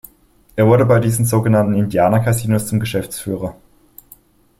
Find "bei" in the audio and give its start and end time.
0.87-0.99